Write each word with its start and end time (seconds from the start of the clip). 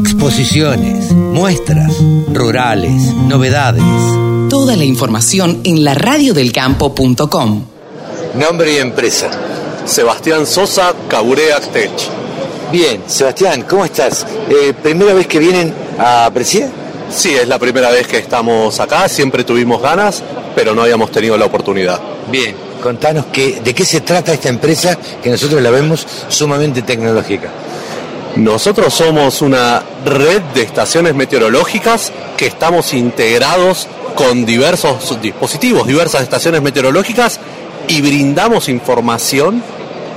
exposiciones, 0.00 1.12
muestras, 1.12 1.92
rurales, 2.32 3.12
novedades. 3.14 3.82
Toda 4.48 4.74
la 4.74 4.84
información 4.84 5.60
en 5.64 5.84
la 5.84 5.92
radiodelcampo.com. 5.94 7.64
Nombre 8.34 8.72
y 8.72 8.76
empresa. 8.78 9.30
Sebastián 9.84 10.46
Sosa, 10.46 10.94
Caburea 11.06 11.60
Tech. 11.60 11.90
Bien, 12.72 13.02
Sebastián, 13.06 13.66
¿cómo 13.68 13.84
estás? 13.84 14.26
Eh, 14.48 14.72
¿Primera 14.82 15.12
vez 15.12 15.26
que 15.26 15.38
vienen 15.38 15.74
a 15.98 16.30
Presidir? 16.32 16.68
Sí, 17.10 17.34
es 17.34 17.46
la 17.46 17.58
primera 17.58 17.90
vez 17.90 18.06
que 18.06 18.18
estamos 18.18 18.80
acá, 18.80 19.06
siempre 19.06 19.44
tuvimos 19.44 19.82
ganas, 19.82 20.22
pero 20.54 20.74
no 20.74 20.82
habíamos 20.82 21.10
tenido 21.10 21.36
la 21.36 21.44
oportunidad. 21.44 22.00
Bien, 22.30 22.54
contanos 22.82 23.26
que, 23.26 23.60
de 23.60 23.74
qué 23.74 23.84
se 23.84 24.00
trata 24.00 24.32
esta 24.32 24.48
empresa 24.48 24.96
que 25.22 25.28
nosotros 25.28 25.60
la 25.60 25.70
vemos 25.70 26.06
sumamente 26.28 26.80
tecnológica. 26.82 27.50
Nosotros 28.36 28.94
somos 28.94 29.42
una 29.42 29.82
red 30.04 30.40
de 30.54 30.62
estaciones 30.62 31.14
meteorológicas 31.14 32.12
que 32.36 32.46
estamos 32.46 32.94
integrados 32.94 33.88
con 34.14 34.46
diversos 34.46 35.20
dispositivos, 35.20 35.86
diversas 35.86 36.22
estaciones 36.22 36.62
meteorológicas 36.62 37.40
y 37.88 38.00
brindamos 38.00 38.68
información 38.68 39.62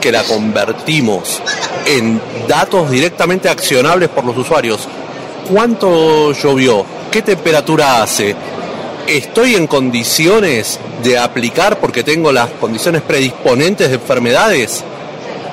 que 0.00 0.10
la 0.10 0.24
convertimos 0.24 1.40
en 1.86 2.20
datos 2.48 2.90
directamente 2.90 3.48
accionables 3.48 4.08
por 4.08 4.24
los 4.24 4.36
usuarios. 4.36 4.88
¿Cuánto 5.52 6.32
llovió? 6.32 6.84
¿Qué 7.10 7.22
temperatura 7.22 8.02
hace? 8.02 8.34
¿Estoy 9.06 9.54
en 9.54 9.66
condiciones 9.66 10.80
de 11.02 11.18
aplicar 11.18 11.78
porque 11.78 12.02
tengo 12.02 12.32
las 12.32 12.50
condiciones 12.50 13.02
predisponentes 13.02 13.88
de 13.88 13.94
enfermedades? 13.94 14.84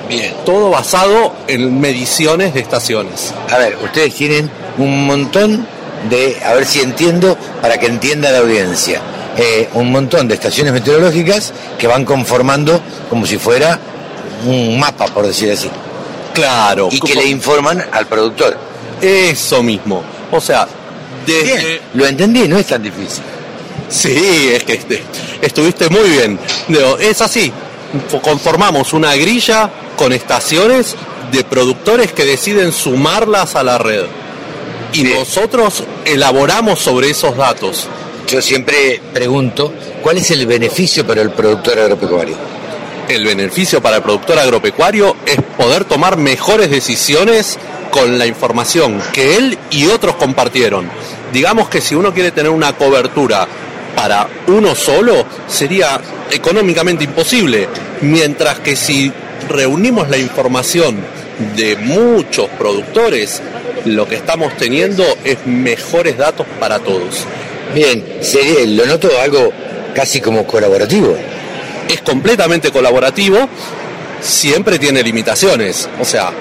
Bien. 0.07 0.33
Todo 0.45 0.69
basado 0.69 1.33
en 1.47 1.79
mediciones 1.79 2.53
de 2.53 2.61
estaciones. 2.61 3.33
A 3.49 3.57
ver, 3.57 3.77
ustedes 3.83 4.13
tienen 4.15 4.49
un 4.77 5.05
montón 5.05 5.67
de, 6.09 6.37
a 6.45 6.53
ver 6.53 6.65
si 6.65 6.81
entiendo, 6.81 7.37
para 7.61 7.77
que 7.77 7.87
entienda 7.87 8.31
la 8.31 8.39
audiencia, 8.39 9.01
eh, 9.37 9.69
un 9.73 9.91
montón 9.91 10.27
de 10.27 10.35
estaciones 10.35 10.73
meteorológicas 10.73 11.53
que 11.77 11.87
van 11.87 12.05
conformando 12.05 12.81
como 13.09 13.25
si 13.25 13.37
fuera 13.37 13.79
un 14.45 14.79
mapa, 14.79 15.07
por 15.07 15.27
decir 15.27 15.51
así. 15.51 15.69
Claro. 16.33 16.89
Y 16.91 16.99
que 16.99 17.15
le 17.15 17.25
informan 17.25 17.83
al 17.91 18.05
productor. 18.05 18.57
Eso 19.01 19.63
mismo. 19.63 20.03
O 20.31 20.39
sea, 20.39 20.67
desde... 21.25 21.43
Bien, 21.43 21.79
lo 21.93 22.05
entendí, 22.05 22.47
no 22.47 22.57
es 22.57 22.67
tan 22.67 22.81
difícil. 22.81 23.23
Sí, 23.89 24.51
es 24.53 24.63
que 24.63 24.73
este, 24.73 25.03
estuviste 25.41 25.89
muy 25.89 26.09
bien. 26.09 26.39
Es 26.99 27.21
así. 27.21 27.51
Conformamos 28.21 28.93
una 28.93 29.15
grilla 29.15 29.69
con 29.97 30.13
estaciones 30.13 30.95
de 31.31 31.43
productores 31.43 32.13
que 32.13 32.23
deciden 32.23 32.71
sumarlas 32.71 33.55
a 33.55 33.63
la 33.63 33.77
red. 33.77 34.05
Y 34.93 35.03
nosotros 35.03 35.83
elaboramos 36.05 36.79
sobre 36.79 37.09
esos 37.09 37.35
datos. 37.35 37.87
Yo 38.27 38.41
siempre 38.41 39.01
pregunto, 39.13 39.73
¿cuál 40.01 40.17
es 40.17 40.31
el 40.31 40.45
beneficio 40.45 41.05
para 41.05 41.21
el 41.21 41.31
productor 41.31 41.79
agropecuario? 41.79 42.35
El 43.09 43.25
beneficio 43.25 43.81
para 43.81 43.97
el 43.97 44.03
productor 44.03 44.39
agropecuario 44.39 45.15
es 45.25 45.37
poder 45.57 45.85
tomar 45.85 46.17
mejores 46.17 46.69
decisiones 46.69 47.57
con 47.89 48.17
la 48.17 48.25
información 48.25 49.01
que 49.13 49.37
él 49.37 49.57
y 49.71 49.87
otros 49.87 50.15
compartieron. 50.15 50.89
Digamos 51.31 51.69
que 51.69 51.81
si 51.81 51.95
uno 51.95 52.13
quiere 52.13 52.31
tener 52.31 52.51
una 52.51 52.73
cobertura 52.73 53.47
para 53.95 54.27
uno 54.47 54.75
solo, 54.75 55.25
sería 55.47 55.99
económicamente 56.29 57.05
imposible. 57.05 57.67
Mientras 58.01 58.59
que 58.59 58.75
si 58.75 59.11
reunimos 59.49 60.09
la 60.09 60.17
información 60.17 60.97
de 61.55 61.75
muchos 61.77 62.47
productores, 62.57 63.41
lo 63.85 64.07
que 64.07 64.15
estamos 64.15 64.55
teniendo 64.57 65.03
es 65.23 65.37
mejores 65.45 66.17
datos 66.17 66.45
para 66.59 66.79
todos. 66.79 67.25
Bien, 67.73 68.03
sería- 68.21 68.65
lo 68.65 68.85
noto 68.85 69.09
algo 69.21 69.51
casi 69.93 70.19
como 70.21 70.45
colaborativo. 70.45 71.15
es 71.89 72.01
completamente 72.01 72.69
colaborativo, 72.69 73.47
siempre 74.19 74.77
tiene 74.77 75.01
limitaciones. 75.01 75.87
O 76.01 76.03
sea, 76.05 76.31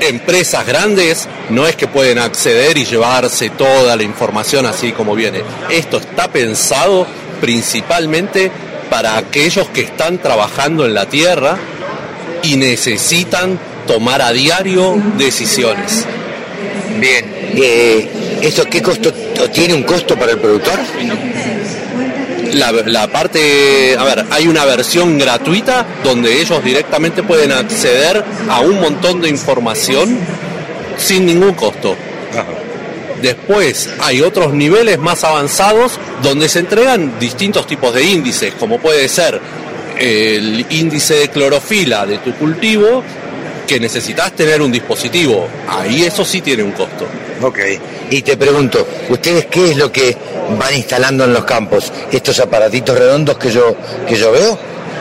empresas 0.00 0.66
grandes 0.66 1.28
no 1.50 1.66
es 1.66 1.76
que 1.76 1.86
pueden 1.86 2.18
acceder 2.18 2.78
y 2.78 2.86
llevarse 2.86 3.50
toda 3.50 3.96
la 3.96 4.02
información 4.02 4.64
así 4.64 4.92
como 4.92 5.14
viene. 5.14 5.42
Esto 5.68 5.98
está 5.98 6.28
pensado 6.28 7.06
principalmente 7.40 8.50
para 8.88 9.18
aquellos 9.18 9.68
que 9.68 9.82
están 9.82 10.18
trabajando 10.18 10.86
en 10.86 10.94
la 10.94 11.04
tierra 11.06 11.58
y 12.42 12.56
necesitan 12.56 13.58
tomar 13.86 14.22
a 14.22 14.32
diario 14.32 14.96
decisiones. 15.16 16.04
Bien. 16.98 17.40
Eh, 17.56 18.38
¿Esto 18.42 18.64
qué 18.70 18.80
costo 18.80 19.12
tiene 19.52 19.74
un 19.74 19.82
costo 19.82 20.16
para 20.16 20.32
el 20.32 20.38
productor? 20.38 20.78
La, 22.54 22.72
la 22.72 23.06
parte, 23.08 23.96
a 23.96 24.04
ver, 24.04 24.24
hay 24.30 24.48
una 24.48 24.64
versión 24.64 25.18
gratuita 25.18 25.86
donde 26.02 26.40
ellos 26.40 26.64
directamente 26.64 27.22
pueden 27.22 27.52
acceder 27.52 28.24
a 28.48 28.60
un 28.60 28.80
montón 28.80 29.20
de 29.20 29.28
información 29.28 30.18
sin 30.96 31.26
ningún 31.26 31.54
costo. 31.54 31.96
Después 33.22 33.90
hay 34.00 34.22
otros 34.22 34.54
niveles 34.54 34.98
más 34.98 35.24
avanzados 35.24 35.98
donde 36.22 36.48
se 36.48 36.60
entregan 36.60 37.18
distintos 37.18 37.66
tipos 37.66 37.92
de 37.94 38.04
índices, 38.04 38.54
como 38.54 38.78
puede 38.78 39.08
ser 39.08 39.40
el 40.00 40.66
índice 40.70 41.14
de 41.14 41.28
clorofila 41.28 42.06
de 42.06 42.18
tu 42.18 42.34
cultivo, 42.34 43.04
que 43.66 43.78
necesitas 43.78 44.32
tener 44.32 44.62
un 44.62 44.72
dispositivo. 44.72 45.46
Ahí 45.68 46.02
eso 46.02 46.24
sí 46.24 46.40
tiene 46.40 46.62
un 46.62 46.72
costo. 46.72 47.06
Ok. 47.42 47.58
Y 48.10 48.22
te 48.22 48.36
pregunto, 48.36 48.86
¿ustedes 49.08 49.46
qué 49.46 49.70
es 49.70 49.76
lo 49.76 49.92
que 49.92 50.16
van 50.58 50.74
instalando 50.74 51.24
en 51.24 51.32
los 51.32 51.44
campos? 51.44 51.92
¿Estos 52.10 52.40
aparatitos 52.40 52.98
redondos 52.98 53.38
que 53.38 53.50
yo, 53.50 53.76
que 54.08 54.16
yo 54.16 54.32
veo? 54.32 54.58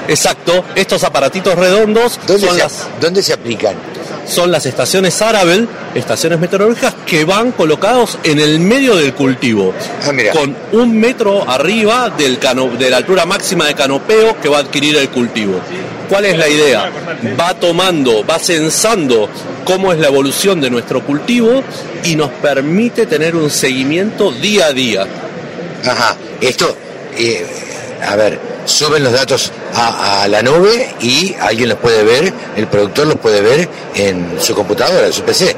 Exacto, 0.07 0.65
estos 0.75 1.03
aparatitos 1.03 1.55
redondos 1.55 2.19
¿Dónde, 2.25 2.47
son 2.47 2.55
se, 2.55 2.63
las, 2.63 2.87
¿Dónde 2.99 3.21
se 3.21 3.33
aplican? 3.33 3.75
Son 4.25 4.51
las 4.51 4.65
estaciones 4.65 5.21
Arabel, 5.21 5.67
estaciones 5.95 6.39
meteorológicas 6.39 6.93
que 7.05 7.25
van 7.25 7.51
colocados 7.51 8.17
en 8.23 8.39
el 8.39 8.59
medio 8.59 8.95
del 8.95 9.13
cultivo, 9.13 9.73
Ah, 10.03 10.11
con 10.33 10.55
un 10.73 10.97
metro 10.99 11.49
arriba 11.49 12.09
del 12.15 12.37
cano- 12.39 12.69
de 12.77 12.89
la 12.89 12.97
altura 12.97 13.25
máxima 13.25 13.65
de 13.67 13.73
canopeo 13.73 14.39
que 14.39 14.49
va 14.49 14.57
a 14.57 14.61
adquirir 14.61 14.95
el 14.97 15.09
cultivo. 15.09 15.59
¿Cuál 16.09 16.25
es 16.25 16.37
la 16.37 16.47
idea? 16.49 16.91
Va 17.39 17.53
tomando, 17.53 18.25
va 18.25 18.39
censando 18.39 19.29
cómo 19.63 19.91
es 19.93 19.99
la 19.99 20.07
evolución 20.07 20.59
de 20.61 20.69
nuestro 20.69 21.03
cultivo 21.05 21.63
y 22.03 22.15
nos 22.15 22.29
permite 22.29 23.05
tener 23.05 23.35
un 23.35 23.49
seguimiento 23.49 24.31
día 24.31 24.67
a 24.67 24.73
día. 24.73 25.05
Ajá. 25.85 26.15
Esto, 26.41 26.75
eh, 27.17 27.45
a 28.07 28.15
ver, 28.15 28.39
suben 28.69 29.03
los 29.03 29.13
datos 29.13 29.51
a, 29.73 30.23
a 30.23 30.27
la 30.27 30.41
nube 30.41 30.95
y 31.01 31.35
alguien 31.39 31.69
los 31.69 31.77
puede 31.79 32.03
ver, 32.03 32.33
el 32.55 32.67
productor 32.67 33.07
los 33.07 33.17
puede 33.17 33.41
ver 33.41 33.69
en 33.95 34.37
su 34.39 34.53
computadora, 34.53 35.07
en 35.07 35.13
su 35.13 35.23
PC. 35.23 35.55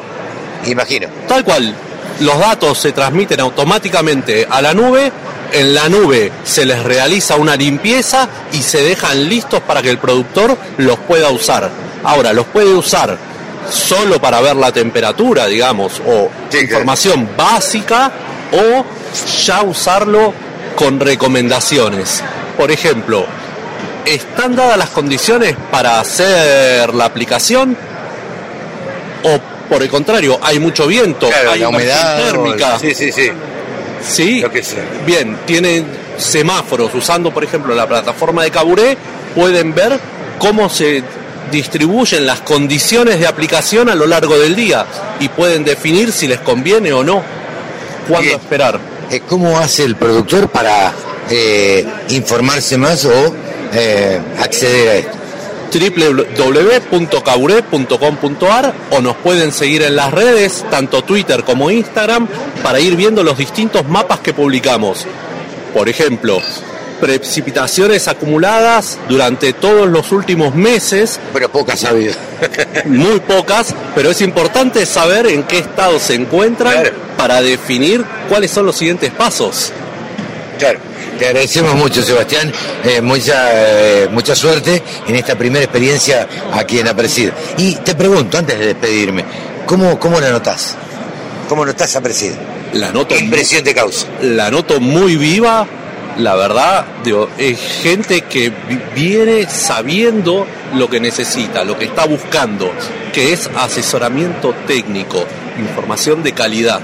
Imagino. 0.65 1.07
Tal 1.27 1.43
cual, 1.43 1.73
los 2.19 2.39
datos 2.39 2.77
se 2.77 2.91
transmiten 2.91 3.39
automáticamente 3.39 4.47
a 4.49 4.61
la 4.61 4.73
nube, 4.73 5.11
en 5.51 5.73
la 5.73 5.89
nube 5.89 6.31
se 6.43 6.65
les 6.65 6.81
realiza 6.83 7.35
una 7.35 7.55
limpieza 7.55 8.29
y 8.53 8.61
se 8.61 8.81
dejan 8.83 9.27
listos 9.27 9.59
para 9.61 9.81
que 9.81 9.89
el 9.89 9.97
productor 9.97 10.57
los 10.77 10.97
pueda 10.99 11.29
usar. 11.29 11.69
Ahora, 12.03 12.31
los 12.33 12.45
puede 12.47 12.73
usar 12.73 13.17
solo 13.69 14.19
para 14.21 14.41
ver 14.41 14.55
la 14.55 14.71
temperatura, 14.71 15.47
digamos, 15.47 16.01
o 16.07 16.29
Sí, 16.49 16.57
claro. 16.59 16.63
información 16.65 17.29
básica, 17.37 18.11
o 18.51 18.85
ya 19.45 19.61
usarlo 19.63 20.33
con 20.75 20.99
recomendaciones. 20.99 22.23
Por 22.57 22.71
ejemplo, 22.71 23.25
¿están 24.05 24.55
dadas 24.55 24.77
las 24.77 24.89
condiciones 24.89 25.55
para 25.71 25.99
hacer 25.99 26.93
la 26.93 27.05
aplicación? 27.05 27.75
¿O 29.23 29.39
por 29.69 29.81
el 29.81 29.89
contrario, 29.89 30.39
hay 30.41 30.59
mucho 30.59 30.85
viento, 30.87 31.29
hay 31.49 31.59
la 31.59 31.69
humedad. 31.69 32.17
térmica? 32.17 32.77
Sí, 32.79 32.93
sí, 32.93 33.11
sí. 33.11 33.31
Sí, 34.03 34.41
Lo 34.41 34.51
que 34.51 34.63
sea. 34.63 34.83
bien, 35.05 35.37
tienen 35.45 35.85
semáforos 36.17 36.93
usando, 36.95 37.31
por 37.31 37.43
ejemplo, 37.43 37.75
la 37.75 37.87
plataforma 37.87 38.43
de 38.43 38.51
Caburé, 38.51 38.97
pueden 39.35 39.73
ver 39.75 39.99
cómo 40.39 40.69
se 40.69 41.03
distribuyen 41.51 42.25
las 42.25 42.41
condiciones 42.41 43.19
de 43.19 43.27
aplicación 43.27 43.89
a 43.89 43.95
lo 43.95 44.07
largo 44.07 44.39
del 44.39 44.55
día 44.55 44.85
y 45.19 45.29
pueden 45.29 45.63
definir 45.63 46.11
si 46.11 46.27
les 46.27 46.39
conviene 46.39 46.91
o 46.91 47.03
no, 47.03 47.21
cuándo 48.07 48.27
Bien. 48.27 48.39
esperar. 48.39 48.79
Eh, 49.11 49.21
¿Cómo 49.27 49.59
hace 49.59 49.83
el 49.83 49.97
productor 49.97 50.47
para 50.47 50.93
eh, 51.29 51.85
informarse 52.11 52.77
más 52.77 53.03
o 53.03 53.35
eh, 53.73 54.21
acceder 54.39 54.87
a 54.87 54.95
esto? 54.95 55.17
www.caburé.com.ar 55.73 58.73
o 58.91 59.01
nos 59.01 59.17
pueden 59.17 59.51
seguir 59.51 59.81
en 59.83 59.97
las 59.97 60.11
redes, 60.11 60.63
tanto 60.69 61.03
Twitter 61.03 61.43
como 61.43 61.69
Instagram, 61.69 62.25
para 62.63 62.79
ir 62.79 62.95
viendo 62.95 63.21
los 63.21 63.37
distintos 63.37 63.85
mapas 63.85 64.21
que 64.21 64.33
publicamos. 64.33 65.05
Por 65.73 65.89
ejemplo, 65.89 66.39
precipitaciones 67.01 68.07
acumuladas 68.07 68.97
durante 69.09 69.51
todos 69.53 69.89
los 69.89 70.11
últimos 70.13 70.55
meses. 70.55 71.19
Pero 71.33 71.51
pocas 71.51 71.83
ha 71.83 71.89
habido. 71.89 72.13
muy 72.85 73.19
pocas, 73.19 73.75
pero 73.95 74.11
es 74.11 74.21
importante 74.21 74.85
saber 74.85 75.25
en 75.27 75.43
qué 75.43 75.57
estado 75.59 75.99
se 75.99 76.13
encuentran 76.15 76.71
Claro. 76.73 76.91
para 77.17 77.41
definir 77.41 78.05
cuáles 78.29 78.51
son 78.51 78.65
los 78.65 78.77
siguientes 78.77 79.11
pasos. 79.11 79.71
Claro. 80.57 80.79
Te 81.19 81.27
agradecemos 81.27 81.75
mucho, 81.75 82.01
Sebastián. 82.01 82.51
Eh, 82.83 83.01
mucha, 83.01 83.49
eh, 83.51 84.07
mucha 84.11 84.35
suerte 84.35 84.81
en 85.07 85.15
esta 85.15 85.35
primera 85.37 85.63
experiencia 85.63 86.27
aquí 86.53 86.79
en 86.79 86.87
Aparecida. 86.87 87.33
Y 87.57 87.75
te 87.75 87.93
pregunto, 87.93 88.37
antes 88.39 88.57
de 88.57 88.67
despedirme, 88.67 89.23
¿cómo, 89.65 89.99
cómo 89.99 90.19
la 90.19 90.31
notás? 90.31 90.75
¿Cómo 91.47 91.63
notás 91.65 91.95
Aparecida? 91.95 92.35
La 92.73 92.91
noto, 92.91 93.15
¿Qué 93.15 93.23
impresión 93.23 93.63
causa? 93.75 94.07
la 94.21 94.49
noto 94.49 94.79
muy 94.79 95.15
viva, 95.17 95.67
la 96.17 96.35
verdad, 96.35 96.85
digo, 97.03 97.29
es 97.37 97.59
gente 97.81 98.21
que 98.21 98.49
vi- 98.49 98.79
viene 98.95 99.47
sabiendo 99.49 100.45
lo 100.75 100.89
que 100.89 100.99
necesita, 100.99 101.63
lo 101.63 101.77
que 101.77 101.85
está 101.85 102.05
buscando, 102.05 102.71
que 103.13 103.33
es 103.33 103.49
asesoramiento 103.55 104.53
técnico, 104.67 105.23
información 105.59 106.21
de 106.23 106.33
calidad. 106.33 106.79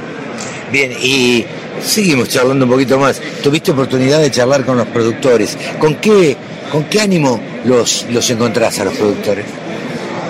Bien, 0.71 0.91
y 1.01 1.45
seguimos 1.83 2.29
charlando 2.29 2.65
un 2.65 2.71
poquito 2.71 2.97
más. 2.99 3.21
¿Tuviste 3.43 3.71
oportunidad 3.71 4.19
de 4.19 4.31
charlar 4.31 4.65
con 4.65 4.77
los 4.77 4.87
productores? 4.87 5.57
¿Con 5.79 5.95
qué, 5.95 6.35
con 6.71 6.85
qué 6.85 7.01
ánimo 7.01 7.39
los, 7.65 8.05
los 8.11 8.29
encontrás 8.29 8.79
a 8.79 8.85
los 8.85 8.93
productores? 8.95 9.45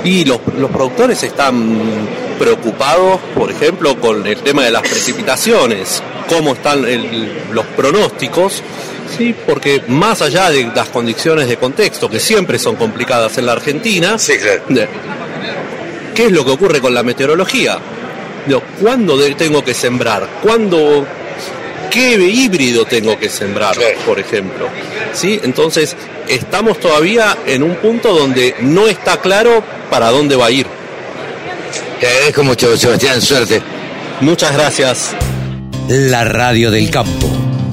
Y 0.03 0.25
los, 0.25 0.39
los 0.57 0.69
productores 0.69 1.21
están 1.23 2.07
preocupados, 2.37 3.19
por 3.35 3.49
ejemplo, 3.51 3.99
con 3.99 4.25
el 4.27 4.37
tema 4.37 4.63
de 4.63 4.71
las 4.71 4.83
precipitaciones, 4.83 6.03
cómo 6.29 6.53
están 6.53 6.85
el- 6.85 7.31
los 7.51 7.65
pronósticos, 7.65 8.61
sí, 9.15 9.35
porque 9.45 9.83
más 9.87 10.21
allá 10.21 10.49
de 10.49 10.69
las 10.75 10.89
condiciones 10.89 11.47
de 11.47 11.57
contexto, 11.57 12.09
que 12.09 12.19
siempre 12.19 12.57
son 12.59 12.75
complicadas 12.75 13.37
en 13.37 13.45
la 13.45 13.53
Argentina, 13.53 14.17
Sí, 14.17 14.33
claro. 14.37 14.87
¿qué 16.15 16.25
es 16.25 16.31
lo 16.31 16.43
que 16.45 16.51
ocurre 16.51 16.81
con 16.81 16.93
la 16.93 17.03
meteorología? 17.03 17.79
¿Cuándo 18.81 19.17
tengo 19.35 19.63
que 19.63 19.73
sembrar? 19.73 20.27
¿Cuándo 20.41 21.05
qué 21.91 22.13
híbrido 22.13 22.85
tengo 22.85 23.17
que 23.19 23.29
sembrar, 23.29 23.75
Claro. 23.75 23.97
por 24.05 24.19
ejemplo. 24.19 24.67
¿Sí? 25.13 25.39
Entonces, 25.43 25.95
estamos 26.27 26.79
todavía 26.79 27.37
en 27.45 27.63
un 27.63 27.75
punto 27.75 28.13
donde 28.13 28.55
no 28.61 28.87
está 28.87 29.17
claro 29.19 29.63
para 29.89 30.09
dónde 30.11 30.35
va 30.35 30.45
a 30.47 30.51
ir. 30.51 30.65
Te 31.99 32.07
agradezco 32.07 32.43
mucho, 32.43 32.77
Sebastián. 32.77 33.21
Suerte. 33.21 33.61
Muchas 34.21 34.53
gracias. 34.53 35.11
La 35.89 36.23
radio 36.23 36.69
del 36.71 36.89
campo. 36.89 37.27